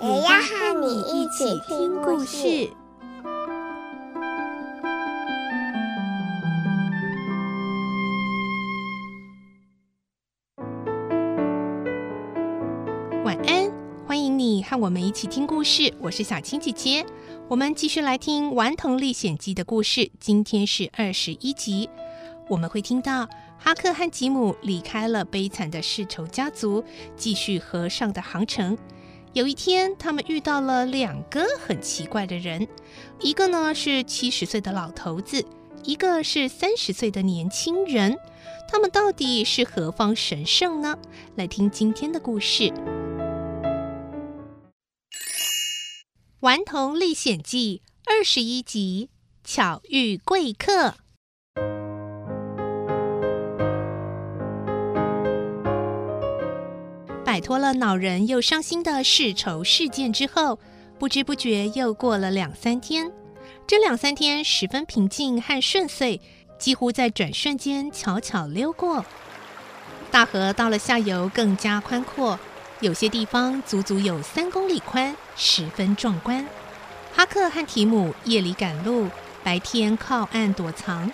[0.00, 2.70] 也要和你一起听故事。
[13.24, 13.68] 晚安，
[14.06, 15.92] 欢迎你和我们一起听故事。
[16.00, 17.04] 我是小青姐姐，
[17.48, 20.08] 我们继续来听《顽童历险记》的故事。
[20.20, 21.90] 今天是二十一集，
[22.48, 23.28] 我们会听到
[23.58, 26.84] 哈克和吉姆离开了悲惨的世仇家族，
[27.16, 28.78] 继续和上的航程。
[29.34, 32.66] 有一天，他们遇到了两个很奇怪的人，
[33.20, 35.44] 一个呢是七十岁的老头子，
[35.84, 38.18] 一个是三十岁的年轻人。
[38.70, 40.98] 他们到底是何方神圣呢？
[41.36, 42.64] 来听今天的故事，
[46.40, 49.10] 《顽童历险记》二十一集：
[49.44, 50.94] 巧遇贵客。
[57.38, 60.58] 摆脱了恼人又伤心的世仇事件之后，
[60.98, 63.12] 不知不觉又过了两三天。
[63.64, 66.20] 这两三天十分平静和顺遂，
[66.58, 69.04] 几乎在转瞬间悄悄溜过。
[70.10, 72.36] 大河到了下游更加宽阔，
[72.80, 76.44] 有些地方足足有三公里宽，十分壮观。
[77.14, 79.08] 哈克和提姆夜里赶路，
[79.44, 81.08] 白天靠岸躲藏。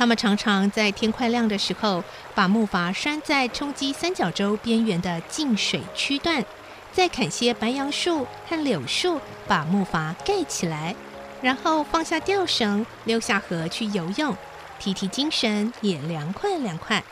[0.00, 2.02] 他们常常在天快亮的时候，
[2.34, 6.42] 把木筏拴在冲击三角洲边缘的进水区段，
[6.90, 10.96] 再砍些白杨树和柳树，把木筏盖起来，
[11.42, 14.34] 然后放下吊绳，溜下河去游泳，
[14.78, 17.04] 提提精神，也凉快凉快。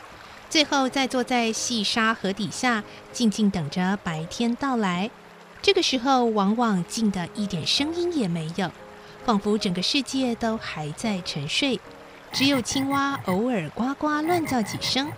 [0.49, 2.83] 最后再坐在细沙河底下，
[3.13, 5.11] 静静等着白天到来。
[5.61, 8.71] 这个时候，往往静得一点声音也没有，
[9.23, 11.79] 仿佛整个世界都还在沉睡。
[12.31, 15.11] 只有青蛙偶尔呱呱乱叫几声，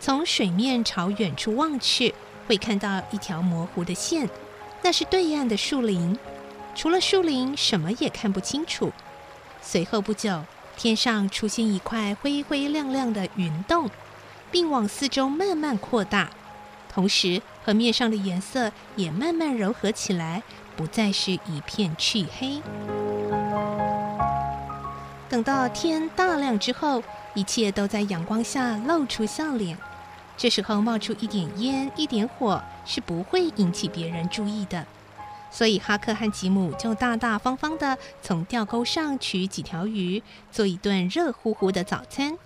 [0.00, 2.14] 从水面朝远处望去，
[2.46, 4.28] 会看到一条模糊的线，
[4.82, 6.18] 那是对岸的树林。
[6.74, 8.92] 除了树林，什么也看不清楚。
[9.60, 10.44] 随后不久，
[10.76, 13.90] 天上出现一块灰灰亮亮的云洞，
[14.50, 16.30] 并往四周慢慢扩大，
[16.88, 20.42] 同时河面上的颜色也慢慢柔和起来，
[20.76, 22.62] 不再是一片黢黑。
[25.28, 27.02] 等到天大亮之后，
[27.34, 29.76] 一切都在阳光下露出笑脸。
[30.36, 34.86] 这时候冒出一点烟、一点火，是不会引起别人注意的。
[35.50, 40.22] 所以哈克和吉姆就大大方方地从钓钩上取几条鱼，
[40.52, 42.36] 做一顿热乎乎的早餐。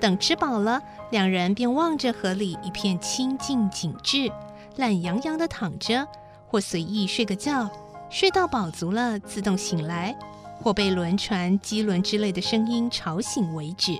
[0.00, 0.80] 等吃饱了，
[1.10, 4.30] 两人便望着河里一片清静景致，
[4.76, 6.06] 懒洋洋地躺着，
[6.46, 7.68] 或随意睡个觉，
[8.08, 10.16] 睡到饱足了，自动醒来。
[10.60, 13.98] 或被轮船、机轮之类的声音吵醒为止。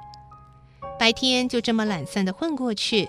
[0.98, 3.08] 白天就这么懒散地混过去，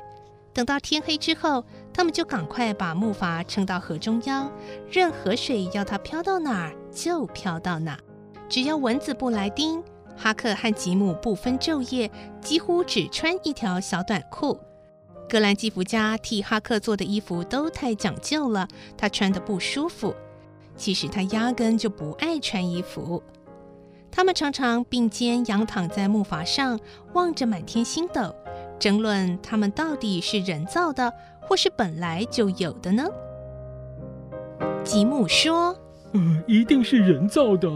[0.54, 4.52] 等到天黑之后，他们就赶快把木筏撑到河中央，
[4.92, 7.98] 任河水要它飘到哪儿就飘到哪。
[8.48, 9.84] 只要蚊子不来叮，
[10.16, 12.10] 哈克和吉姆不分昼夜，
[12.42, 14.60] 几乎只穿一条小短裤。
[15.28, 18.68] 格兰基福家替哈克做的衣服都太讲究了，
[18.98, 20.14] 他穿得不舒服。
[20.76, 23.22] 其实他压根就不爱穿衣服。
[24.12, 26.80] 他们常常并肩仰躺在木筏上，
[27.14, 28.36] 望着满天星斗，
[28.80, 33.06] 争论他们到底是人造的，或是本来就有的呢？
[34.84, 35.76] 吉姆说
[36.14, 37.70] ：“嗯，一定是人造的，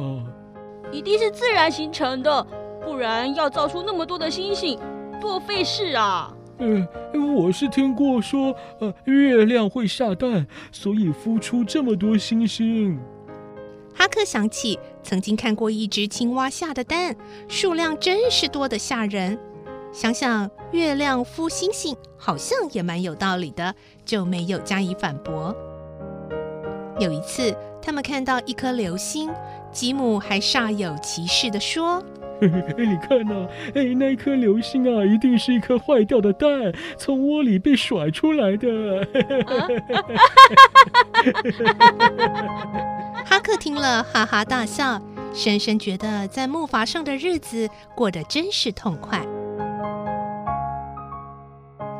[0.91, 2.45] 一定是自然形成的，
[2.83, 4.79] 不然要造出那么多的星星，
[5.21, 6.87] 多费事啊！”嗯，
[7.35, 12.99] 我是听过说，呃，月亮会下蛋，所以孵出这么多星星。
[13.95, 17.15] 哈克想起曾经看过一只青蛙下的蛋，
[17.47, 19.39] 数量真是多得吓人。
[19.91, 25.55] 想想月亮孵星星，好像也蛮有道理的，就没有加以反驳。
[26.99, 29.29] 有一次，他们看到一颗流星，
[29.71, 32.03] 吉姆还煞有其事地说
[32.41, 36.49] ：“嘿 嘿，你看呐、啊，哎，那颗流星啊，一定是一颗坏掉的蛋，
[36.97, 38.99] 从窝里被甩出来的。
[38.99, 39.67] 啊
[43.25, 45.01] ”哈克听了，哈哈大笑，
[45.33, 49.21] 深深觉得在木筏上的日子过得真是痛快。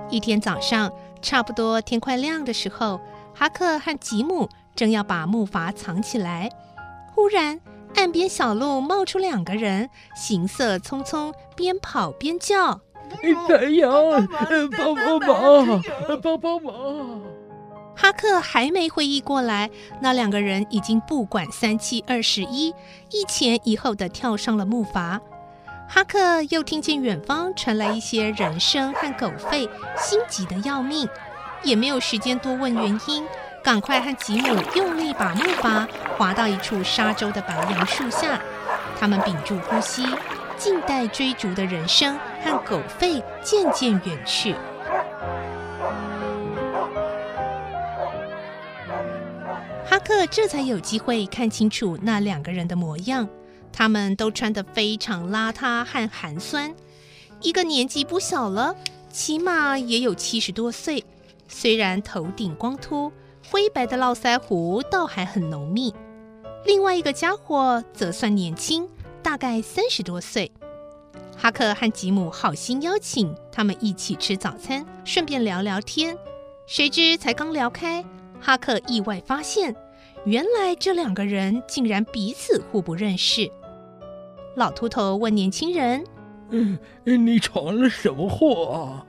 [0.10, 0.92] 一天早上，
[1.22, 3.00] 差不多天快亮的时候，
[3.34, 6.50] 哈克和吉姆正要把木筏藏起来，
[7.16, 7.60] 忽然
[7.96, 12.82] 岸边小路冒出两个人，行色匆匆，边跑边叫
[13.48, 13.92] ：“太阳，
[14.78, 15.82] 帮帮忙，
[16.22, 17.22] 帮帮忙！”
[17.96, 19.70] 哈克还没回忆过来，
[20.02, 22.74] 那两个人已经不管三七二十一，
[23.12, 25.20] 一前一后的跳上了木筏。
[25.88, 31.08] 哈克又听见远方传来一些人声和狗吠，心急的要命，
[31.62, 33.24] 也没有时间多问原因，
[33.64, 35.88] 赶快和吉姆用力把木筏
[36.18, 38.40] 划到一处沙洲的白杨树下。
[39.00, 40.06] 他们屏住呼吸，
[40.58, 44.54] 静待追逐的人声和狗吠渐渐远去。
[49.86, 53.28] 哈克这才有机会看清楚那两个人的模样。
[53.72, 56.76] 他们都穿得非常邋遢和寒酸，
[57.42, 58.76] 一个年纪不小了，
[59.10, 61.04] 起码也有七十多岁。
[61.48, 63.12] 虽然头顶光秃，
[63.50, 65.94] 灰白的络腮胡倒还很浓密。
[66.66, 68.88] 另外一个家伙则算年轻，
[69.22, 70.52] 大概三十多岁。
[71.36, 76.18] 哈克和吉姆好心邀请他们一起吃早餐，顺便聊聊天。
[76.66, 78.04] 谁知才刚聊开，
[78.40, 79.76] 哈克意外发现，
[80.24, 83.52] 原来这两个人竟然彼此互不认识。
[84.56, 86.06] 老秃头问年轻人
[86.52, 89.06] ：“嗯，你闯了什么祸啊？”“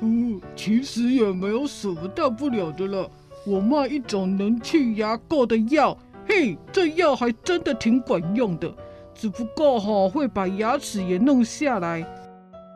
[0.00, 3.08] 嗯，其实也没有什么大不了的了。
[3.44, 5.96] 我卖一种能去牙垢的药，
[6.28, 8.72] 嘿，这药还真的挺管用的。
[9.14, 12.04] 只不过哈，会把牙齿也弄下来。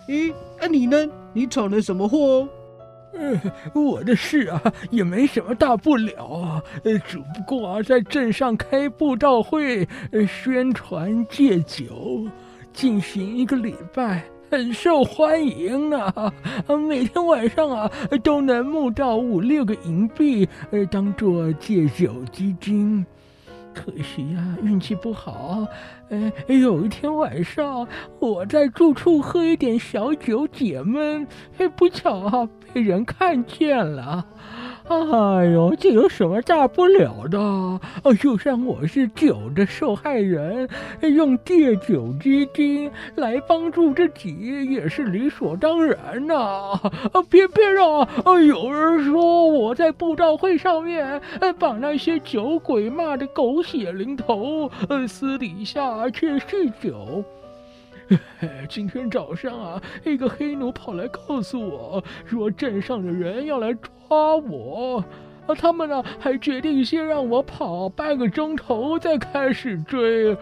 [0.09, 1.09] 咦，那你呢？
[1.33, 2.49] 你闯了什么祸？”
[3.19, 3.41] 呃，
[3.75, 4.61] 我的事啊，
[4.91, 12.27] 也没什么大不了啊，呃，只不过啊，在镇上开布道会，呃，宣传戒酒，
[12.75, 16.05] 进行一个礼拜，很受欢迎呢。
[16.15, 16.33] 啊，
[16.89, 17.91] 每天晚上啊，
[18.23, 23.05] 都能募到五六个银币，呃，当做戒酒基金。
[23.75, 25.67] 可惜呀、运气不好。
[26.09, 27.87] 哎，有一天晚上，
[28.19, 31.27] 我在住处喝一点小酒解闷，
[31.77, 34.25] 不巧啊，被人看见了。
[34.89, 37.39] 哎呦，这有什么大不了的？
[37.39, 37.81] 哦，
[38.21, 40.69] 就算我是酒的受害人，
[41.01, 46.35] 用戒酒基金来帮助自己也是理所当然呐。
[46.35, 47.77] 啊，偏偏
[48.25, 51.21] 啊，有人说我在布道会上面
[51.59, 54.71] 把那些酒鬼骂得狗血淋头，
[55.09, 57.25] 私底下却酗酒。
[58.69, 65.05] 今天早上啊，一个黑奴跑来告诉我，说镇上的人要来抓我，
[65.47, 70.37] 啊，他们呢还决定先让我跑半个钟头再开始追，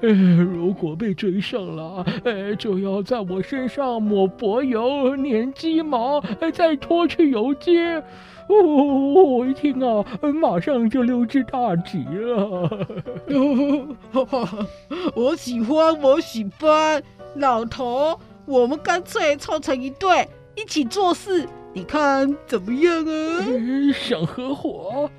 [0.00, 6.20] 呃，如果被追上了，呃，就要在我身上抹柏油、粘鸡毛，
[6.52, 8.02] 再拖去游街。
[8.48, 10.02] 哦，我一听啊，
[10.40, 12.86] 马上就溜之大吉了。
[15.14, 17.02] 我喜欢，我喜欢，
[17.34, 20.26] 老头，我们干脆凑成一对，
[20.56, 23.44] 一起做事，你看怎么样啊？
[23.46, 25.10] 嗯、想合伙？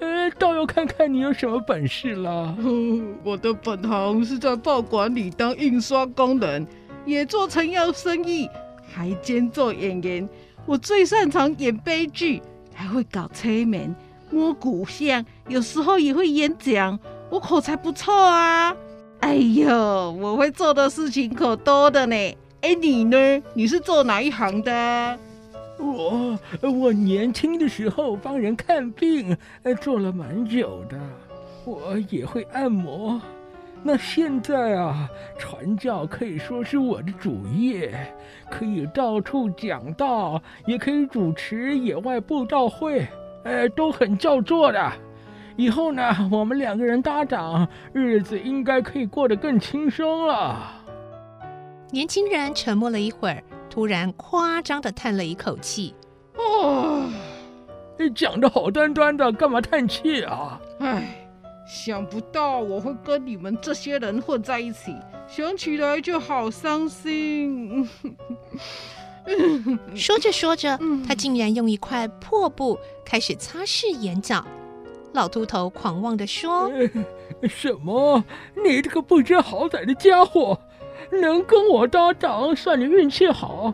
[0.00, 2.56] 呃，倒要看看你有什么本事了。
[3.24, 6.66] 我的本行是在报馆里当印刷工人，
[7.04, 8.48] 也做成药生意，
[8.86, 10.28] 还兼做演员。
[10.66, 12.40] 我最擅长演悲剧。
[12.72, 13.92] 还会搞催眠、
[14.30, 16.96] 摸骨相，有时候也会演讲。
[17.28, 18.72] 我口才不错啊！
[19.18, 22.14] 哎呦，我会做的事情可多的呢。
[22.60, 23.42] 哎，你呢？
[23.52, 25.18] 你是做哪一行的？
[25.78, 29.36] 我我年轻的时候帮人看病，
[29.80, 30.98] 做了蛮久的。
[31.64, 33.20] 我也会按摩。
[33.82, 35.08] 那现在啊，
[35.38, 38.12] 传教可以说是我的主业，
[38.50, 43.06] 可以到处讲道，也可以主持野外布道会，
[43.44, 44.92] 呃，都很叫座的。
[45.56, 50.72] 以后呢，我们两个人搭档，日子应该可以过得更轻松了。
[51.90, 53.42] 年轻人沉默了一会儿，
[53.78, 55.94] 突然夸张的叹了一口气
[56.34, 57.08] ：“哦，
[57.96, 60.60] 你讲的好端端的，干嘛叹气啊？
[60.80, 61.24] 唉。”
[61.64, 64.96] 想不到我会跟你们这些人混在一起，
[65.28, 67.88] 想起来就好伤心。
[69.94, 74.44] 说着说着，他竟然用一块破布开始擦拭眼角。
[75.12, 76.68] 老秃头狂妄的说
[77.48, 78.24] ：“什么？
[78.60, 80.58] 你这个不知好歹的家伙，
[81.10, 83.72] 能跟我搭档，算你运气好。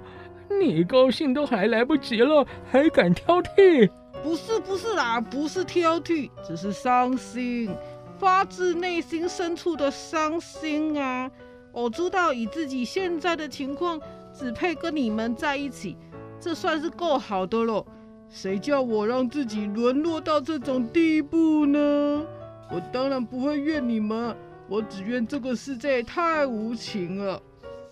[0.61, 3.91] 你高兴都还来不及了，还敢挑剔？”
[4.23, 7.71] 不是不是啦，不是挑剔，只是伤心，
[8.19, 11.31] 发自内心深处的伤心啊！
[11.73, 14.01] 我知道以自己现在的情况，
[14.33, 15.97] 只配跟你们在一起，
[16.41, 17.85] 这算是够好的了。
[18.31, 22.25] 谁叫我让自己沦落到这种地步呢？
[22.71, 24.35] 我当然不会怨你们，
[24.69, 27.41] 我只怨这个世界太无情了。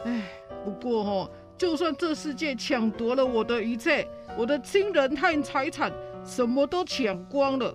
[0.05, 0.23] 哎，
[0.65, 5.93] 不过哦，就算这世界抢夺了我的一切，我的亲人和财产
[6.25, 7.75] 什么都抢光了，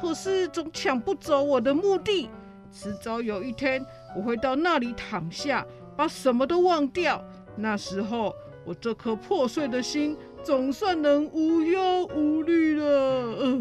[0.00, 2.28] 可是总抢不走我的墓地。
[2.72, 3.84] 迟早有一天，
[4.16, 7.22] 我会到那里躺下，把什么都忘掉。
[7.56, 13.58] 那时候，我这颗破碎的心总算能无忧无虑了。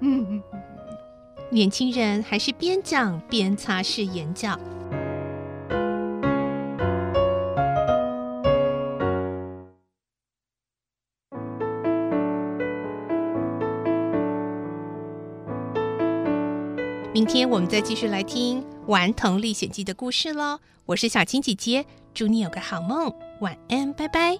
[1.52, 4.58] 年轻人还是边讲边擦拭眼角。
[17.12, 20.58] 明天我们再继续来听《顽童历险记》的故事喽！
[20.86, 24.38] 我是小青姐姐，祝你有个好梦，晚安，拜拜。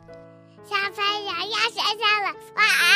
[0.64, 2.91] 小朋友要睡觉了，晚安。